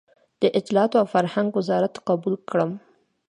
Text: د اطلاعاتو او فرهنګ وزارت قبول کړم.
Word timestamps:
د 0.41 0.43
اطلاعاتو 0.59 0.95
او 1.01 1.07
فرهنګ 1.13 1.49
وزارت 1.59 1.93
قبول 2.07 2.35
کړم. 2.49 2.71